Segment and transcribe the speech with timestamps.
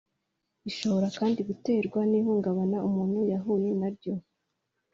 [0.69, 4.13] Ishobora kandi guterwa n’ihungabana umuntu yahuye na ryo